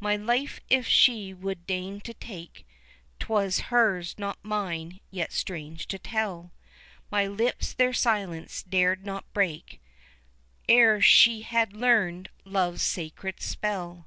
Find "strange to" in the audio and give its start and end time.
5.34-5.98